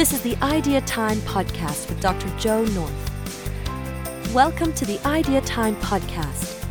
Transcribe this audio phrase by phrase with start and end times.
[0.00, 2.26] This is the Idea Time podcast with Dr.
[2.38, 4.32] Jo North.
[4.32, 6.66] Welcome to the Idea Time podcast.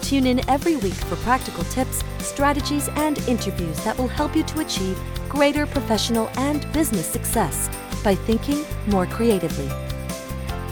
[0.00, 4.60] Tune in every week for practical tips, strategies, and interviews that will help you to
[4.60, 4.96] achieve
[5.28, 7.68] greater professional and business success
[8.04, 9.68] by thinking more creatively.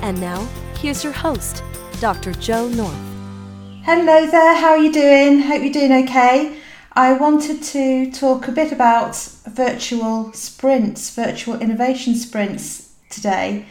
[0.00, 0.46] And now,
[0.78, 1.64] here's your host,
[1.98, 2.34] Dr.
[2.34, 2.94] Jo North.
[3.82, 5.40] Hello there, how are you doing?
[5.40, 6.56] Hope you're doing okay.
[6.92, 9.16] I wanted to talk a bit about
[9.66, 13.66] virtual sprints, virtual innovation sprints today.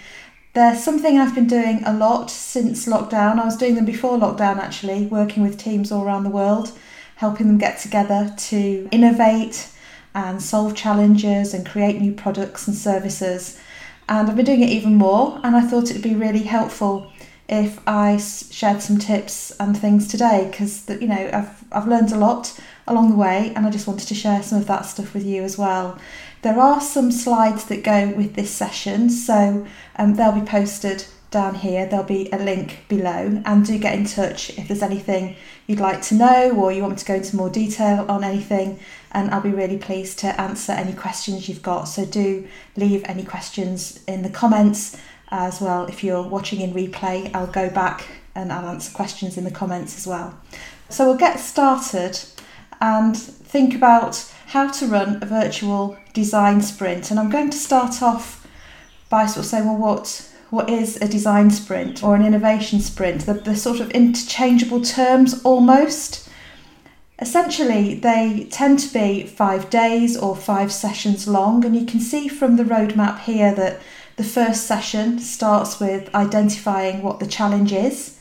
[0.54, 3.40] They're something I've been doing a lot since lockdown.
[3.40, 6.78] I was doing them before lockdown actually, working with teams all around the world,
[7.16, 9.68] helping them get together to innovate
[10.14, 13.60] and solve challenges and create new products and services.
[14.08, 17.12] And I've been doing it even more, and I thought it would be really helpful
[17.50, 22.18] if I shared some tips and things today because you know I've I've learned a
[22.18, 25.26] lot along the way and I just wanted to share some of that stuff with
[25.26, 26.00] you as well.
[26.42, 29.68] There are some slides that go with this session, so
[29.98, 31.86] um, they'll be posted down here.
[31.86, 35.36] There'll be a link below, and do get in touch if there's anything
[35.68, 38.80] you'd like to know or you want me to go into more detail on anything.
[39.12, 41.86] And I'll be really pleased to answer any questions you've got.
[41.86, 42.48] So do
[42.78, 45.00] leave any questions in the comments
[45.32, 45.86] as well.
[45.86, 49.98] If you're watching in replay, I'll go back and I'll answer questions in the comments
[49.98, 50.40] as well.
[50.90, 52.20] So we'll get started
[52.82, 57.12] and think about how to run a virtual design sprint.
[57.12, 58.48] And I'm going to start off
[59.10, 63.28] by sort of saying, well, what what is a design sprint or an innovation sprint?
[63.28, 66.28] The, the sort of interchangeable terms almost.
[67.20, 72.28] Essentially, they tend to be five days or five sessions long, and you can see
[72.28, 73.80] from the roadmap here that
[74.20, 78.20] the first session starts with identifying what the challenge is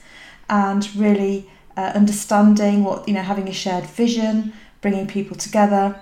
[0.49, 6.01] and really uh, understanding what, you know, having a shared vision, bringing people together.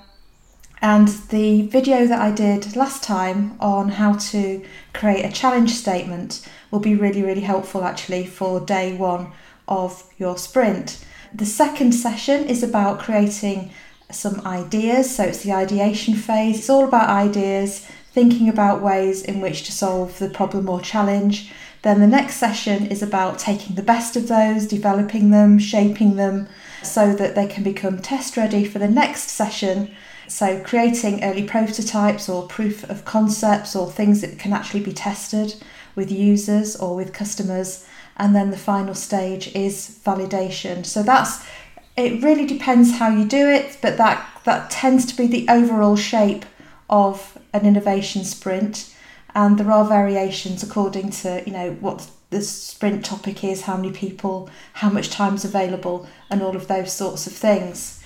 [0.83, 6.47] And the video that I did last time on how to create a challenge statement
[6.71, 9.33] will be really, really helpful actually for day one
[9.67, 11.03] of your sprint.
[11.33, 13.71] The second session is about creating
[14.11, 15.17] some ideas.
[15.17, 16.59] So it's the ideation phase.
[16.59, 21.53] It's all about ideas, thinking about ways in which to solve the problem or challenge.
[21.83, 26.49] Then the next session is about taking the best of those, developing them, shaping them
[26.83, 29.95] so that they can become test ready for the next session.
[30.29, 35.55] So, creating early prototypes or proof of concepts or things that can actually be tested
[35.95, 37.87] with users or with customers.
[38.17, 40.87] And then the final stage is validation.
[40.87, 41.45] So, that's
[41.99, 45.97] it really depends how you do it, but that, that tends to be the overall
[45.97, 46.47] shape
[46.89, 48.95] of an innovation sprint,
[49.35, 53.93] and there are variations according to you know what the sprint topic is, how many
[53.93, 58.03] people, how much time is available, and all of those sorts of things.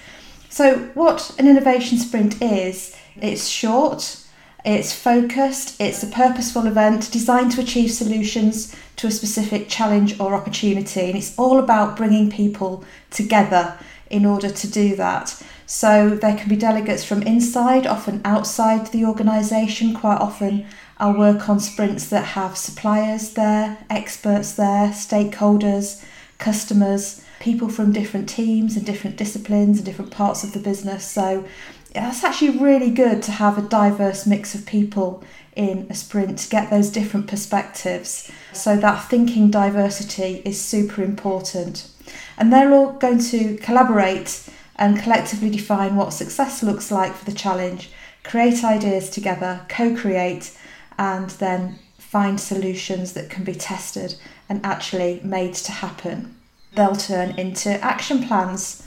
[0.48, 4.24] So, what an innovation sprint is, it's short,
[4.64, 10.34] it's focused, it's a purposeful event designed to achieve solutions to a specific challenge or
[10.34, 13.78] opportunity, and it's all about bringing people together
[14.10, 15.40] in order to do that.
[15.72, 19.94] So there can be delegates from inside, often outside the organisation.
[19.94, 20.66] Quite often,
[20.98, 26.04] I'll work on sprints that have suppliers there, experts there, stakeholders,
[26.38, 31.04] customers, people from different teams and different disciplines and different parts of the business.
[31.04, 31.46] So
[31.94, 35.22] that's actually really good to have a diverse mix of people
[35.54, 38.28] in a sprint to get those different perspectives.
[38.52, 41.88] So that thinking diversity is super important.
[42.36, 44.50] And they're all going to collaborate
[44.80, 47.92] and collectively define what success looks like for the challenge,
[48.24, 50.56] create ideas together, co create,
[50.98, 54.16] and then find solutions that can be tested
[54.48, 56.34] and actually made to happen.
[56.74, 58.84] They'll turn into action plans.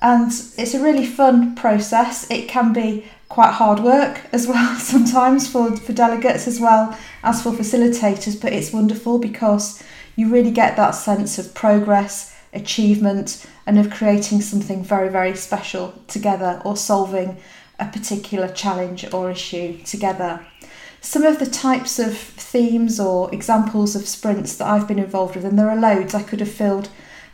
[0.00, 2.28] And it's a really fun process.
[2.30, 7.42] It can be quite hard work as well sometimes for, for delegates as well as
[7.42, 9.82] for facilitators, but it's wonderful because
[10.16, 15.94] you really get that sense of progress achievement and of creating something very, very special
[16.06, 17.38] together or solving
[17.78, 20.44] a particular challenge or issue together.
[21.00, 25.44] Some of the types of themes or examples of sprints that I've been involved with,
[25.44, 26.90] and there are loads, I could have filled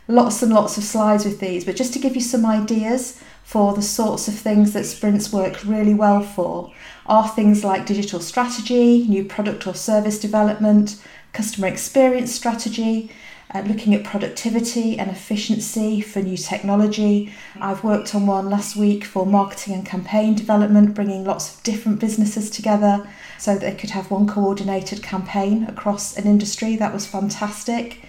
[0.07, 3.73] lots and lots of slides with these, but just to give you some ideas for
[3.73, 6.71] the sorts of things that sprints work really well for
[7.05, 11.01] are things like digital strategy, new product or service development,
[11.33, 13.11] customer experience strategy,
[13.53, 17.33] uh, looking at productivity and efficiency for new technology.
[17.61, 21.99] I've worked on one last week for marketing and campaign development, bringing lots of different
[21.99, 23.07] businesses together
[23.37, 26.75] so they could have one coordinated campaign across an industry.
[26.75, 28.05] That was fantastic.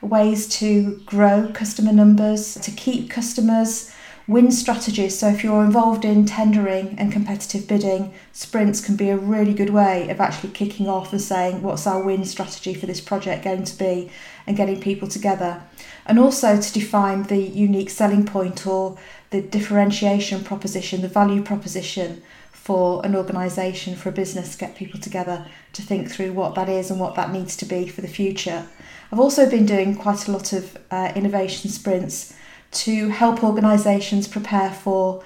[0.00, 3.92] Ways to grow customer numbers, to keep customers,
[4.30, 5.18] Win strategies.
[5.18, 9.70] So, if you're involved in tendering and competitive bidding, sprints can be a really good
[9.70, 13.64] way of actually kicking off and saying, What's our win strategy for this project going
[13.64, 14.12] to be?
[14.46, 15.62] and getting people together.
[16.06, 18.98] And also to define the unique selling point or
[19.30, 22.22] the differentiation proposition, the value proposition
[22.52, 26.90] for an organisation, for a business, get people together to think through what that is
[26.90, 28.66] and what that needs to be for the future.
[29.12, 32.34] I've also been doing quite a lot of uh, innovation sprints
[32.72, 35.22] to help organisations prepare for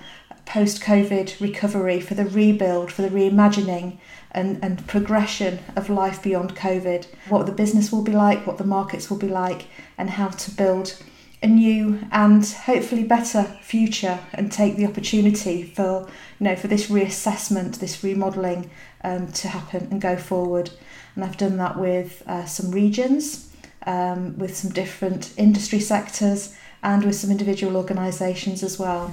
[0.47, 3.99] post COVID recovery, for the rebuild, for the reimagining
[4.31, 8.65] and, and progression of life beyond COVID, what the business will be like, what the
[8.65, 11.03] markets will be like, and how to build
[11.43, 16.09] a new and hopefully better future and take the opportunity for
[16.41, 18.71] you know for this reassessment this remodeling
[19.03, 20.71] um, to happen and go forward.
[21.15, 23.55] And I've done that with uh, some regions
[23.87, 29.13] um, with some different industry sectors and with some individual organisations as well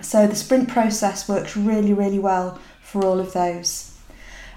[0.00, 3.96] so the sprint process works really really well for all of those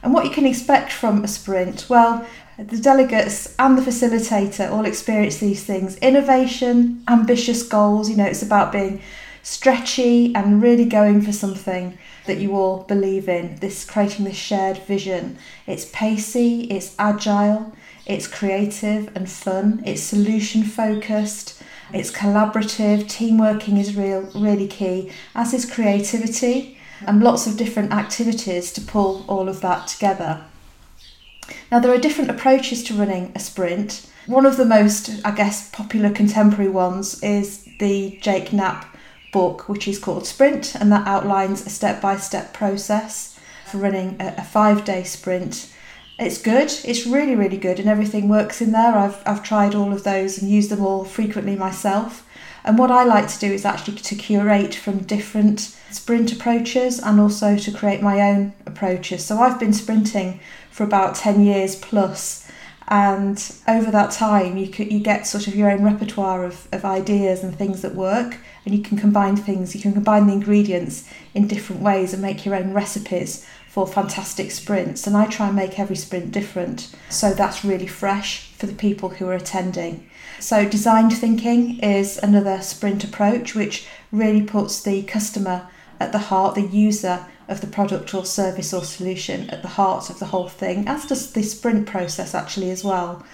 [0.04, 2.26] and what you can expect from a sprint well
[2.58, 8.10] the delegates and the facilitator all experience these things innovation, ambitious goals.
[8.10, 9.02] You know, it's about being
[9.44, 11.98] stretchy and really going for something
[12.28, 13.58] that you all believe in.
[13.58, 15.38] This creating this shared vision.
[15.68, 21.55] It's pacey, it's agile, it's creative and fun, it's solution focused,
[21.94, 27.92] it's collaborative, team working is real really key, as is creativity and lots of different
[27.92, 30.46] activities to pull all of that together.
[31.72, 34.10] Now, there are different approaches to running a sprint.
[34.26, 38.96] One of the most, I guess, popular contemporary ones is the Jake Knapp
[39.32, 44.16] book, which is called Sprint, and that outlines a step by step process for running
[44.20, 45.72] a, five day sprint.
[46.18, 48.96] It's good, it's really, really good, and everything works in there.
[48.96, 52.26] I've, I've tried all of those and used them all frequently myself.
[52.64, 57.20] And what I like to do is actually to curate from different sprint approaches and
[57.20, 59.26] also to create my own approaches.
[59.26, 60.40] So I've been sprinting
[60.72, 62.50] for about 10 years plus
[62.88, 67.44] and over that time you you get sort of your own repertoire of, of ideas
[67.44, 71.48] and things that work and you can combine things you can combine the ingredients in
[71.48, 73.44] different ways and make your own recipes
[73.76, 76.96] for fantastic sprints and I try and make every sprint different.
[77.10, 80.10] So that's really fresh for the people who are attending.
[80.40, 85.68] So design thinking is another sprint approach which really puts the customer
[86.00, 90.10] at the heart the user of the product or service or solution at the heart
[90.10, 93.26] of the whole thing, as does the sprint process actually as well.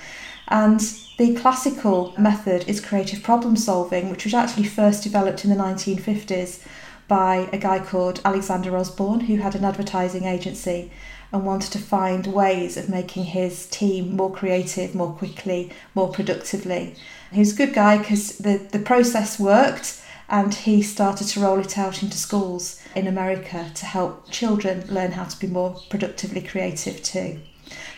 [0.47, 0.79] And
[1.19, 6.65] the classical method is creative problem solving, which was actually first developed in the 1950s
[7.11, 10.89] by a guy called Alexander Osborn, who had an advertising agency
[11.33, 16.95] and wanted to find ways of making his team more creative, more quickly, more productively.
[17.33, 21.59] He was a good guy because the, the process worked and he started to roll
[21.59, 26.41] it out into schools in America to help children learn how to be more productively
[26.41, 27.41] creative too.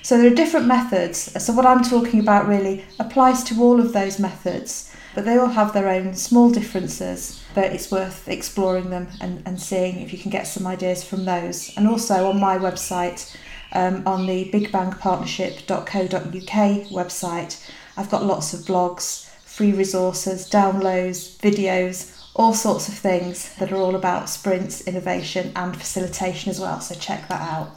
[0.02, 1.20] So there are different methods.
[1.44, 5.50] So what I'm talking about really applies to all of those methods, but they all
[5.50, 7.43] have their own small differences.
[7.54, 11.26] But it's worth exploring them and, and seeing if you can get some ideas from
[11.26, 11.72] those.
[11.78, 13.36] And also on my website,
[13.74, 22.54] um, on the bigbangpartnership.co.uk website, I've got lots of blogs, free resources, downloads, videos, all
[22.54, 26.82] sorts of things that are all about sprints, innovation, and facilitation as well.
[26.82, 27.70] So check that out.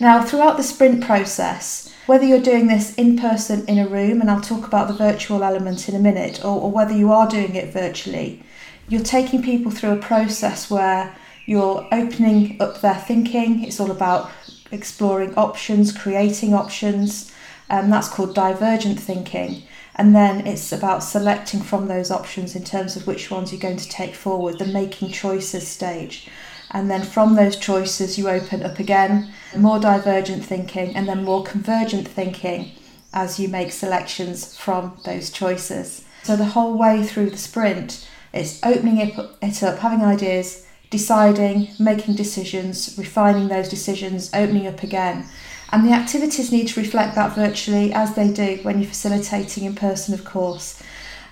[0.00, 4.30] Now, throughout the sprint process, whether you're doing this in person in a room, and
[4.30, 7.54] I'll talk about the virtual element in a minute, or, or whether you are doing
[7.54, 8.42] it virtually,
[8.88, 11.14] you're taking people through a process where
[11.44, 13.62] you're opening up their thinking.
[13.62, 14.30] It's all about
[14.72, 17.30] exploring options, creating options,
[17.68, 19.64] and um, that's called divergent thinking
[20.00, 23.76] and then it's about selecting from those options in terms of which ones you're going
[23.76, 26.26] to take forward, the making choices stage.
[26.72, 31.42] And then from those choices, you open up again, more divergent thinking, and then more
[31.42, 32.72] convergent thinking
[33.12, 36.04] as you make selections from those choices.
[36.22, 42.14] So the whole way through the sprint, it's opening it up, having ideas, deciding, making
[42.14, 45.26] decisions, refining those decisions, opening up again.
[45.72, 49.74] And the activities need to reflect that virtually as they do when you're facilitating in
[49.74, 50.82] person, of course.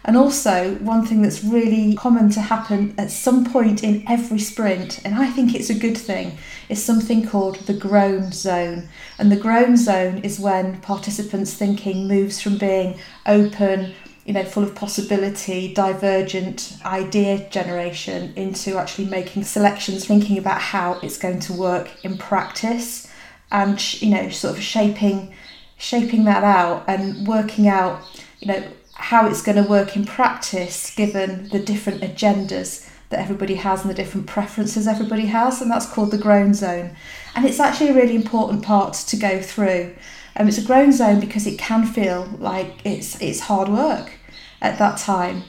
[0.05, 5.05] And also, one thing that's really common to happen at some point in every sprint,
[5.05, 6.39] and I think it's a good thing,
[6.69, 8.89] is something called the groan zone.
[9.19, 13.93] And the groan zone is when participants' thinking moves from being open,
[14.25, 20.99] you know, full of possibility, divergent idea generation into actually making selections, thinking about how
[21.03, 23.09] it's going to work in practice
[23.51, 25.33] and you know sort of shaping
[25.77, 28.01] shaping that out and working out
[28.41, 28.63] you know
[28.99, 33.91] how it's going to work in practice given the different agendas that everybody has and
[33.91, 36.95] the different preferences everybody has, and that's called the groan zone.
[37.35, 39.95] And it's actually a really important part to go through.
[40.37, 44.13] Um, it's a groan zone because it can feel like it's it's hard work
[44.61, 45.45] at that time.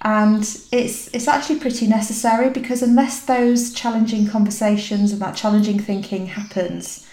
[0.00, 0.42] And
[0.72, 7.06] it's it's actually pretty necessary because unless those challenging conversations and that challenging thinking happens,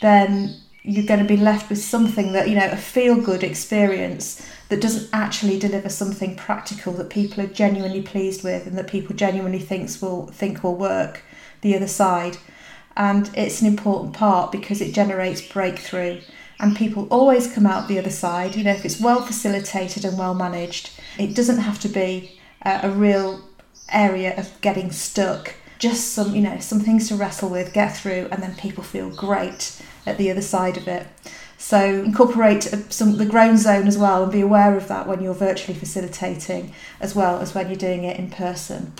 [0.00, 4.46] then you're going to be left with something that, you know, a feel good experience
[4.68, 9.14] that doesn't actually deliver something practical that people are genuinely pleased with and that people
[9.14, 11.22] genuinely thinks will think will work
[11.60, 12.38] the other side.
[12.96, 16.20] And it's an important part because it generates breakthrough
[16.58, 18.56] and people always come out the other side.
[18.56, 22.80] You know, if it's well facilitated and well managed, it doesn't have to be a,
[22.84, 23.42] a real
[23.90, 25.54] area of getting stuck.
[25.78, 29.08] Just some, you know, some things to wrestle with, get through, and then people feel
[29.08, 31.06] great at the other side of it.
[31.58, 35.22] So incorporate uh, some the groan zone as well and be aware of that when
[35.22, 38.94] you're virtually facilitating as well as when you're doing it in person.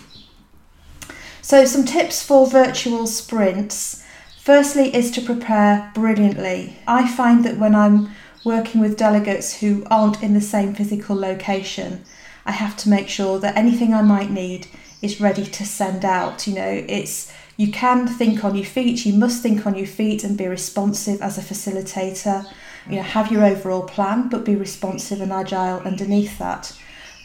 [1.43, 4.05] So some tips for virtual sprints.
[4.39, 6.77] Firstly is to prepare brilliantly.
[6.87, 8.11] I find that when I'm
[8.45, 12.05] working with delegates who aren't in the same physical location,
[12.45, 14.67] I have to make sure that anything I might need
[15.03, 16.47] is ready to send out.
[16.47, 20.25] You know, it's you can think on your feet, you must think on your feet
[20.25, 22.51] and be responsive as a facilitator.
[22.89, 26.75] You know, have your overall plan, but be responsive and agile underneath that.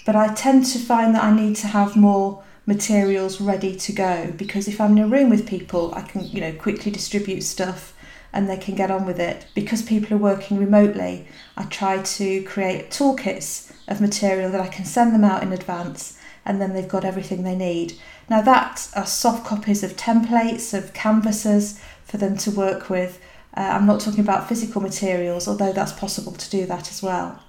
[0.05, 4.33] But I tend to find that I need to have more materials ready to go
[4.35, 7.93] because if I'm in a room with people, I can, you know, quickly distribute stuff
[8.33, 9.45] and they can get on with it.
[9.55, 14.83] Because people are working remotely, I try to create toolkits of material that I can
[14.83, 17.93] send them out in advance and then they've got everything they need.
[18.29, 23.19] Now, that are soft copies of templates, of canvases for them to work with.
[23.57, 27.41] Uh, I'm not talking about physical materials, although that's possible to do that as well.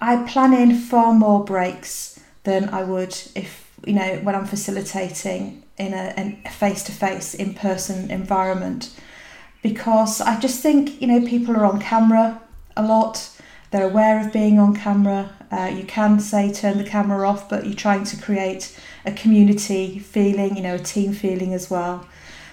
[0.00, 5.62] I plan in far more breaks than I would if, you know, when I'm facilitating
[5.78, 8.90] in a face to face, in person environment,
[9.62, 12.42] because I just think, you know, people are on camera
[12.76, 13.28] a lot,
[13.72, 15.30] they're aware of being on camera.
[15.50, 19.98] Uh, you can say turn the camera off, but you're trying to create a community
[19.98, 22.06] feeling, you know, a team feeling as well.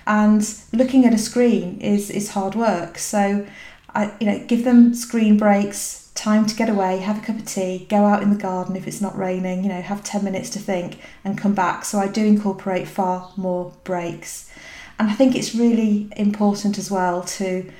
[0.08, 2.98] And looking at a screen is is hard work.
[2.98, 3.46] So
[3.94, 7.46] I you know, give them screen breaks, time to get away, have a cup of
[7.46, 10.50] tea, go out in the garden if it's not raining, you know, have 10 minutes
[10.52, 11.86] to think and come back.
[11.86, 14.50] So I do incorporate far more breaks.
[14.98, 17.72] And I think it's really important as well to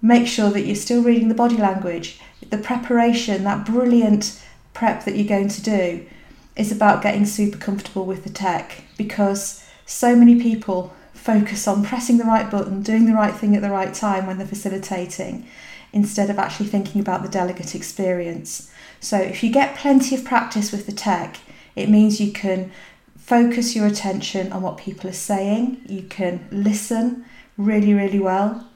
[0.00, 2.18] make sure that you're still reading the body language,
[2.52, 4.40] the preparation, that brilliant
[4.74, 6.06] prep that you're going to do
[6.54, 12.18] is about getting super comfortable with the tech because so many people focus on pressing
[12.18, 15.46] the right button, doing the right thing at the right time when they're facilitating,
[15.94, 18.70] instead of actually thinking about the delegate experience.
[19.00, 21.38] So, if you get plenty of practice with the tech,
[21.74, 22.70] it means you can
[23.16, 27.24] focus your attention on what people are saying, you can listen
[27.56, 28.68] really, really well.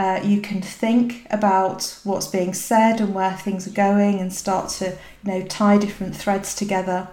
[0.00, 4.70] Uh, you can think about what's being said and where things are going and start
[4.70, 4.86] to
[5.22, 7.06] you know tie different threads together.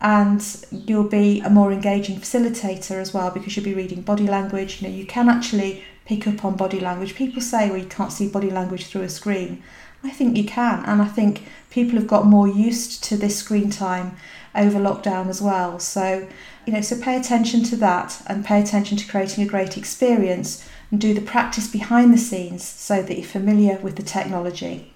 [0.00, 4.82] And you'll be a more engaging facilitator as well because you'll be reading body language.
[4.82, 7.14] You know you can actually pick up on body language.
[7.14, 9.62] People say well you can't see body language through a screen.
[10.02, 13.70] I think you can and i think people have got more used to this screen
[13.70, 14.16] time
[14.56, 15.78] over lockdown as well.
[15.78, 16.26] So
[16.66, 20.68] you know so pay attention to that and pay attention to creating a great experience
[20.90, 24.92] and do the practice behind the scenes so that you're familiar with the technology.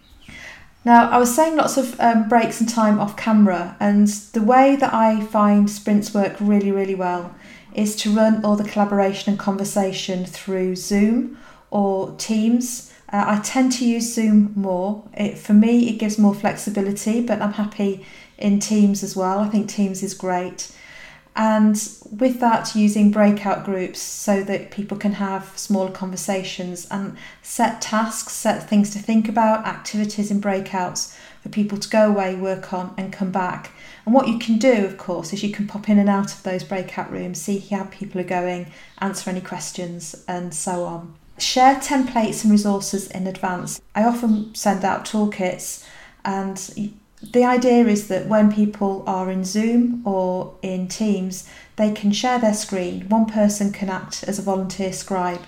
[0.85, 4.75] Now, I was saying lots of um, breaks and time off camera, and the way
[4.77, 7.35] that I find sprints work really, really well
[7.73, 11.39] is to run all the collaboration and conversation through Zoom
[11.71, 12.93] or Teams.
[13.13, 15.05] Uh, I tend to use Zoom more.
[15.15, 18.05] It, for me, it gives more flexibility, but I'm happy
[18.37, 19.39] in Teams as well.
[19.39, 20.75] I think Teams is great
[21.35, 21.77] and
[22.11, 28.35] with that using breakout groups so that people can have small conversations and set tasks
[28.35, 32.95] set things to think about activities in breakouts for people to go away work on
[32.99, 33.73] and come back.
[34.05, 36.43] And what you can do of course is you can pop in and out of
[36.43, 41.15] those breakout rooms see how people are going answer any questions and so on.
[41.39, 43.81] Share templates and resources in advance.
[43.95, 45.87] I often send out toolkits
[46.27, 52.13] and the idea is that when people are in Zoom or in Teams, they can
[52.13, 53.09] share their screen.
[53.09, 55.43] One person can act as a volunteer scribe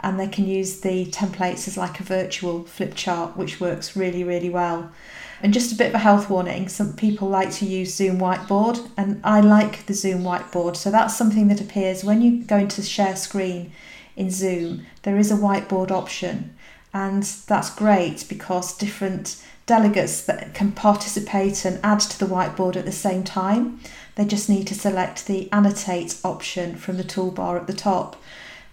[0.00, 4.24] and they can use the templates as like a virtual flip chart, which works really,
[4.24, 4.90] really well.
[5.42, 8.90] And just a bit of a health warning some people like to use Zoom Whiteboard,
[8.96, 10.76] and I like the Zoom Whiteboard.
[10.76, 13.72] So that's something that appears when you go into share screen
[14.16, 16.54] in Zoom, there is a whiteboard option,
[16.92, 22.84] and that's great because different delegates that can participate and add to the whiteboard at
[22.84, 23.78] the same time.
[24.16, 28.20] They just need to select the annotate option from the toolbar at the top.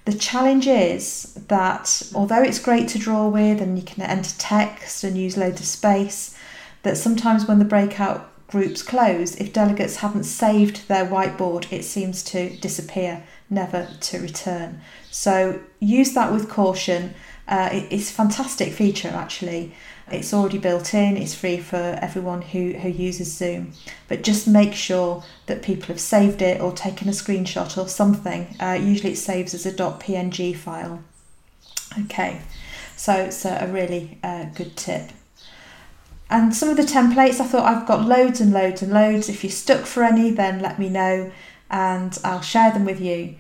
[0.06, 5.04] The challenge is that although it's great to draw with and you can enter text
[5.04, 6.36] and use loads of space,
[6.82, 12.24] that sometimes when the breakout groups close, if delegates haven't saved their whiteboard, it seems
[12.24, 14.82] to disappear, never to return.
[15.12, 17.14] So use that with caution.
[17.48, 19.76] Uh, it's a fantastic feature actually.
[20.10, 23.74] It's already built in, it's free for everyone who, who uses Zoom.
[24.08, 28.56] But just make sure that people have saved it or taken a screenshot or something.
[28.60, 31.04] Uh, usually it saves as a .png file.
[32.06, 32.42] Okay,
[32.96, 35.12] so it's a, really uh, good tip.
[36.30, 39.30] And some of the templates, I thought I've got loads and loads and loads.
[39.30, 41.32] If you're stuck for any, then let me know
[41.70, 43.36] and I'll share them with you.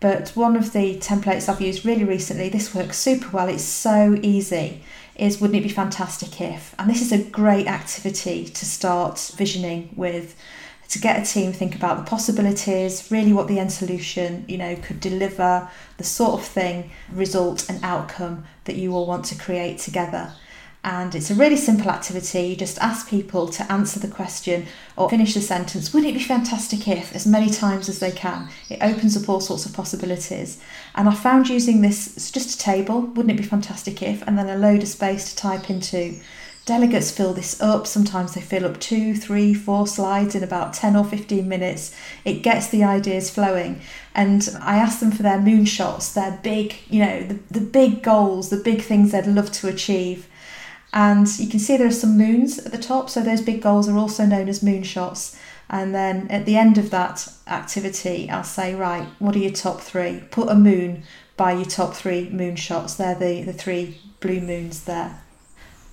[0.00, 4.18] But one of the templates I've used really recently, this works super well, it's so
[4.22, 4.82] easy,
[5.20, 6.74] is Wouldn't It Be Fantastic If?
[6.78, 10.34] And this is a great activity to start visioning with
[10.88, 14.74] to get a team think about the possibilities, really what the end solution, you know,
[14.76, 19.78] could deliver, the sort of thing, result and outcome that you all want to create
[19.78, 20.32] together.
[20.82, 22.40] And it's a really simple activity.
[22.40, 26.24] You just ask people to answer the question or finish the sentence, wouldn't it be
[26.24, 28.48] fantastic if, as many times as they can.
[28.70, 30.58] It opens up all sorts of possibilities.
[30.94, 34.38] And I found using this, it's just a table, wouldn't it be fantastic if, and
[34.38, 36.18] then a load of space to type into.
[36.64, 37.86] Delegates fill this up.
[37.86, 41.94] Sometimes they fill up two, three, four slides in about 10 or 15 minutes.
[42.24, 43.80] It gets the ideas flowing.
[44.14, 48.50] And I ask them for their moonshots, their big, you know, the, the big goals,
[48.50, 50.28] the big things they'd love to achieve.
[50.92, 53.88] And you can see there are some moons at the top, so those big goals
[53.88, 55.38] are also known as moonshots.
[55.68, 59.80] And then at the end of that activity, I'll say, right, what are your top
[59.80, 60.24] three?
[60.32, 61.04] Put a moon
[61.36, 62.96] by your top three moonshots.
[62.96, 65.22] They're the, the three blue moons there.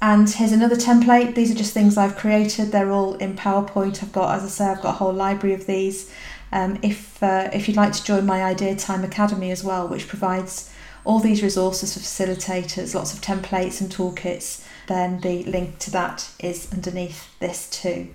[0.01, 1.35] And here's another template.
[1.35, 2.71] These are just things I've created.
[2.71, 4.01] They're all in PowerPoint.
[4.03, 6.11] I've got, as I say, I've got a whole library of these.
[6.51, 10.07] Um, if uh, if you'd like to join my Idea Time Academy as well, which
[10.07, 10.71] provides
[11.03, 16.29] all these resources for facilitators, lots of templates and toolkits, then the link to that
[16.39, 18.09] is underneath this too.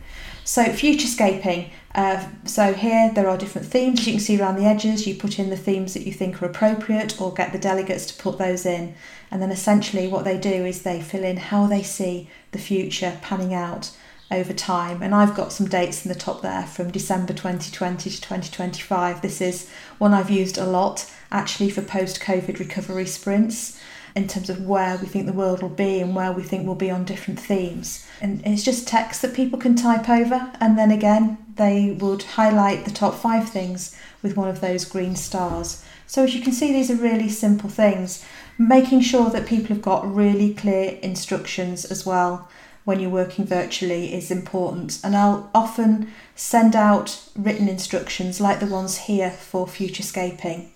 [0.44, 4.64] So futurescaping, uh, so here there are different themes as you can see around the
[4.64, 5.06] edges.
[5.06, 8.22] You put in the themes that you think are appropriate or get the delegates to
[8.22, 8.94] put those in.
[9.30, 13.18] And then essentially what they do is they fill in how they see the future
[13.22, 13.92] panning out
[14.32, 15.02] over time.
[15.02, 19.22] And I've got some dates in the top there from December 2020 to 2025.
[19.22, 23.80] This is one I've used a lot actually for post COVID recovery sprints
[24.14, 26.74] in terms of where we think the world will be and where we think we'll
[26.74, 28.06] be on different themes.
[28.20, 32.84] And it's just text that people can type over, and then again, they would highlight
[32.84, 35.84] the top five things with one of those green stars.
[36.06, 38.24] So, as you can see, these are really simple things.
[38.58, 42.48] Making sure that people have got really clear instructions as well
[42.84, 44.98] when you're working virtually is important.
[45.04, 50.68] And I'll often send out written instructions like the ones here for Futurescaping,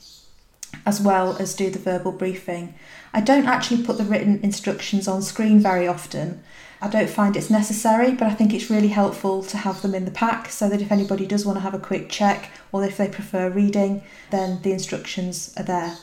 [0.84, 2.74] as well as do the verbal briefing.
[3.12, 6.42] I don't actually put the written instructions on screen very often.
[6.80, 10.04] I don't find it's necessary, but I think it's really helpful to have them in
[10.04, 12.98] the pack so that if anybody does want to have a quick check or if
[12.98, 15.96] they prefer reading, then the instructions are there.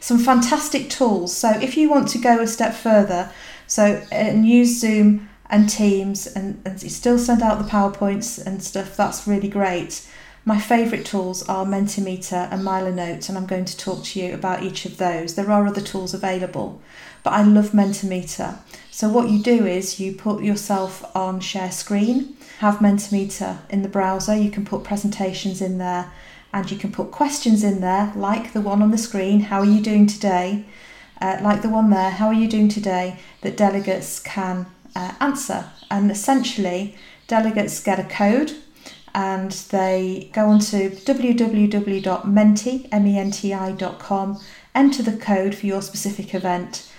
[0.00, 1.36] Some fantastic tools.
[1.36, 3.30] So if you want to go a step further,
[3.66, 8.96] so and use Zoom and Teams and, and still send out the PowerPoints and stuff,
[8.96, 10.06] that's really great.
[10.48, 14.62] My favourite tools are Mentimeter and Milanote, and I'm going to talk to you about
[14.62, 15.34] each of those.
[15.34, 16.80] There are other tools available,
[17.24, 18.56] but I love Mentimeter.
[18.92, 23.88] So, what you do is you put yourself on share screen, have Mentimeter in the
[23.88, 26.12] browser, you can put presentations in there,
[26.52, 29.64] and you can put questions in there, like the one on the screen How are
[29.64, 30.64] you doing today?
[31.20, 33.18] Uh, like the one there, How are you doing today?
[33.40, 35.72] that delegates can uh, answer.
[35.90, 36.94] And essentially,
[37.26, 38.52] delegates get a code
[39.16, 41.60] and they go on to www.menti.com,
[44.74, 46.92] enter the code for your specific event,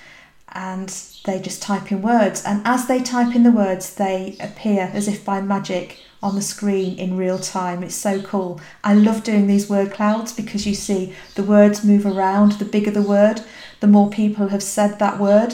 [0.54, 0.90] and
[1.26, 2.44] they just type in words.
[2.44, 6.42] And as they type in the words, they appear as if by magic on the
[6.42, 7.84] screen in real time.
[7.84, 8.60] It's so cool.
[8.84, 12.54] I love doing these word clouds because you see the words move around.
[12.54, 13.44] The bigger the word,
[13.80, 15.54] the more people have said that word.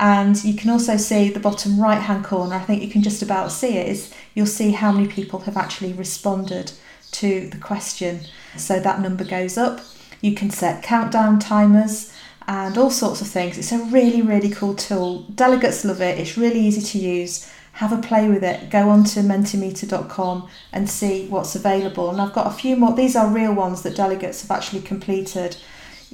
[0.00, 3.22] And you can also see the bottom right hand corner, I think you can just
[3.22, 6.72] about see it, is you'll see how many people have actually responded
[7.12, 8.20] to the question.
[8.56, 9.80] So that number goes up.
[10.20, 12.12] You can set countdown timers
[12.46, 13.58] and all sorts of things.
[13.58, 15.22] It's a really, really cool tool.
[15.34, 17.50] Delegates love it, it's really easy to use.
[17.72, 18.70] Have a play with it.
[18.70, 22.10] Go on to mentimeter.com and see what's available.
[22.10, 25.56] And I've got a few more, these are real ones that delegates have actually completed.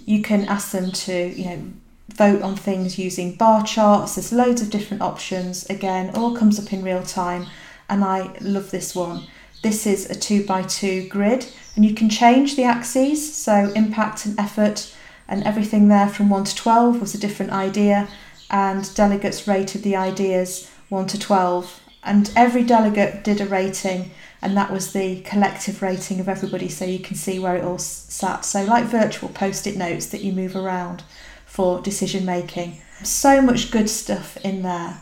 [0.04, 1.62] You can ask them to, you know,
[2.08, 4.14] vote on things using bar charts.
[4.14, 5.68] There's loads of different options.
[5.70, 7.46] Again, all comes up in real time,
[7.88, 9.26] and I love this one.
[9.62, 14.26] This is a two by two grid, and you can change the axes, so impact
[14.26, 14.94] and effort,
[15.26, 18.08] and everything there from 1 to 12 was a different idea,
[18.50, 21.80] and delegates rated the ideas 1 to 12.
[22.06, 24.10] And every delegate did a rating,
[24.42, 27.78] and that was the collective rating of everybody, so you can see where it all
[27.78, 28.44] sat.
[28.44, 31.02] So, like virtual post it notes that you move around
[31.54, 32.76] for decision making.
[33.04, 34.98] So much good stuff in there.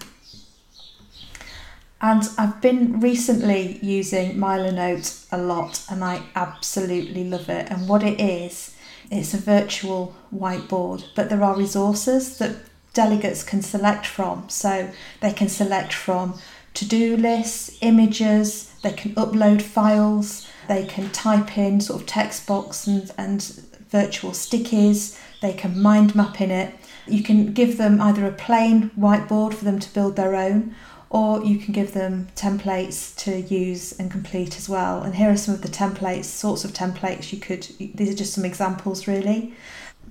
[2.03, 7.71] And I've been recently using Milanote a lot and I absolutely love it.
[7.71, 8.77] And what it is,
[9.11, 12.57] it's a virtual whiteboard, but there are resources that
[12.93, 14.51] delegates can select from.
[14.51, 16.39] So they can select from
[16.75, 22.47] to do lists, images, they can upload files, they can type in sort of text
[22.47, 23.43] box and, and
[23.89, 26.75] virtual stickies, they can mind map in it.
[27.07, 30.75] You can give them either a plain whiteboard for them to build their own,
[31.11, 35.03] or you can give them templates to use and complete as well.
[35.03, 38.33] And here are some of the templates, sorts of templates you could, these are just
[38.33, 39.53] some examples really.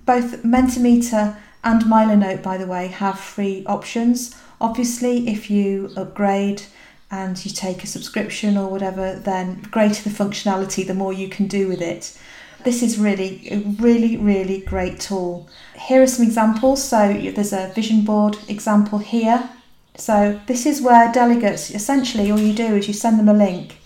[0.05, 4.35] Both Mentimeter and Milanote, by the way, have free options.
[4.59, 6.63] Obviously, if you upgrade
[7.09, 11.47] and you take a subscription or whatever, then greater the functionality, the more you can
[11.47, 12.17] do with it.
[12.63, 15.50] This is really a really, really great tool.
[15.76, 16.84] Here are some examples.
[16.84, 19.50] So there's a vision board example here.
[19.95, 23.78] So this is where delegates, essentially all you do is you send them a link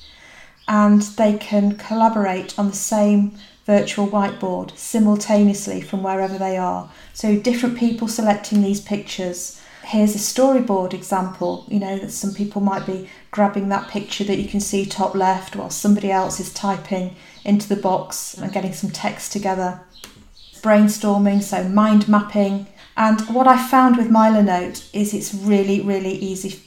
[0.68, 6.90] and they can collaborate on the same virtual whiteboard simultaneously from wherever they are.
[7.14, 9.62] So different people selecting these pictures.
[9.86, 11.66] Here's a storyboard example.
[11.68, 15.14] You know that some people might be grabbing that picture that you can see top
[15.14, 19.82] left while somebody else is typing into the box and getting some text together.
[20.62, 22.66] Brainstorming, so mind mapping.
[22.98, 26.60] And what I found with Milanote is it's really, really easy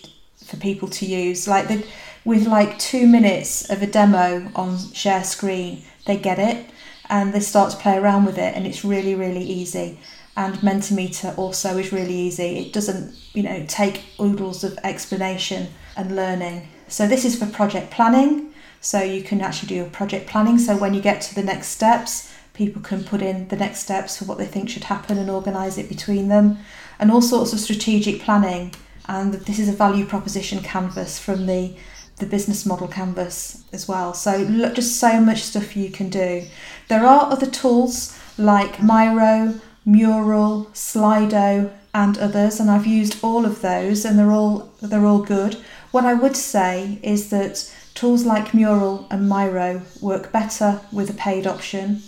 [0.44, 1.48] for people to use.
[1.48, 1.84] Like the,
[2.24, 6.70] with like two minutes of a demo on share screen, they get it
[7.10, 9.98] and they start to play around with it, and it's really, really easy.
[10.38, 12.58] And Mentimeter also is really easy.
[12.58, 16.68] It doesn't, you know, take oodles of explanation and learning.
[16.86, 18.54] So this is for project planning.
[18.80, 20.58] So you can actually do your project planning.
[20.58, 24.16] So when you get to the next steps, people can put in the next steps
[24.16, 26.58] for what they think should happen and organise it between them,
[27.00, 28.72] and all sorts of strategic planning.
[29.08, 31.74] And this is a value proposition canvas from the
[32.18, 34.12] the business model canvas as well.
[34.12, 36.46] So look, just so much stuff you can do.
[36.88, 43.62] There are other tools like Miro, Mural, Slido, and others, and I've used all of
[43.62, 45.54] those, and they're all they're all good.
[45.92, 51.14] What I would say is that tools like Mural and Miro work better with a
[51.14, 52.02] paid option.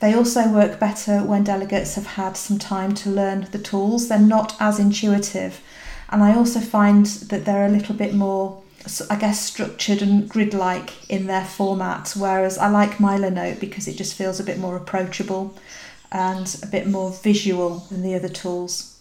[0.00, 4.08] They also work better when delegates have had some time to learn the tools.
[4.08, 5.60] They're not as intuitive,
[6.08, 8.62] and I also find that they're a little bit more
[9.10, 12.14] I guess structured and grid-like in their format.
[12.16, 15.54] Whereas I like Milanote because it just feels a bit more approachable
[16.10, 18.98] and a bit more visual than the other tools.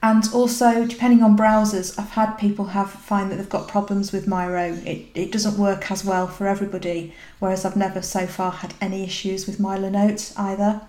[0.00, 4.28] And also, depending on browsers, I've had people have find that they've got problems with
[4.28, 4.74] Miro.
[4.84, 9.02] It, it doesn't work as well for everybody, whereas I've never so far had any
[9.02, 10.82] issues with Milanote either.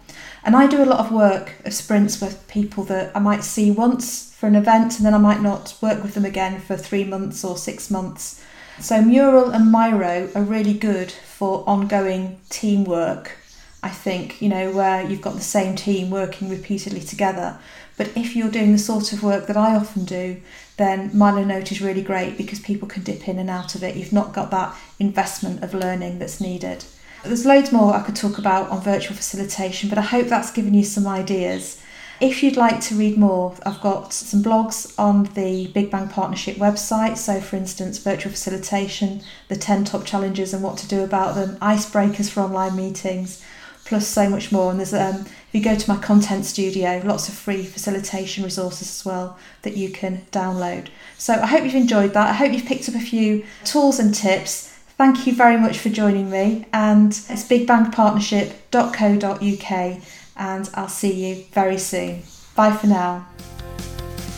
[0.44, 3.72] And I do a lot of work of sprints with people that I might see
[3.72, 7.04] once for an event and then I might not work with them again for three
[7.04, 8.44] months or six months.
[8.80, 13.39] So Mural and Miro are really good for ongoing teamwork.
[13.82, 17.58] I think, you know, where you've got the same team working repeatedly together.
[17.98, 20.42] But if you're doing the sort of work that I often do,
[20.78, 23.96] then Milanote is really great because people can dip in and out of it.
[23.96, 26.86] You've not got that investment of learning that's needed.
[27.24, 30.74] There's loads more I could talk about on virtual facilitation, but I hope that's given
[30.74, 31.82] you some ideas.
[32.22, 36.58] If you'd like to read more, I've got some blogs on the Big Bang Partnership
[36.58, 37.18] website.
[37.18, 41.58] So, for instance, virtual facilitation, the 10 top challenges and what to do about them,
[41.58, 43.44] icebreakers for online meetings,
[43.90, 44.72] plus so much more.
[44.72, 48.90] And there's um, if you go to my content studio, lots of free facilitation resources
[48.90, 50.88] as well that you can download.
[51.18, 52.30] So I hope you've enjoyed that.
[52.30, 55.88] I hope you've picked up a few tools and tips Thank you very much for
[55.88, 60.02] joining me, and it's bigbangpartnership.co.uk,
[60.36, 62.24] and I'll see you very soon.
[62.54, 63.26] Bye for now.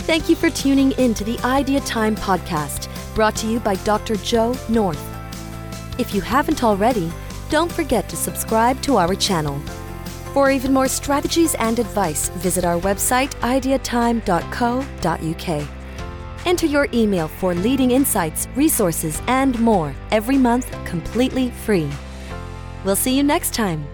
[0.05, 4.17] Thank you for tuning in to the Idea Time podcast, brought to you by Dr.
[4.17, 5.03] Jo North.
[5.97, 7.11] If you haven't already,
[7.51, 9.59] don't forget to subscribe to our channel.
[10.33, 15.67] For even more strategies and advice, visit our website ideatime.co.uk.
[16.45, 21.89] Enter your email for leading insights, resources, and more every month completely free.
[22.85, 23.90] We'll see you next time.